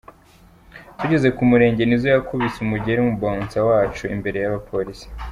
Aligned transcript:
Tugeze 0.99 1.27
ku 1.35 1.41
murenge, 1.49 1.81
Nizzo 1.85 2.07
yakubise 2.11 2.57
umugeri 2.61 2.99
umubawunsa 3.01 3.57
wacu 3.69 4.03
imbere 4.15 4.37
y’abapolisi. 4.39 5.05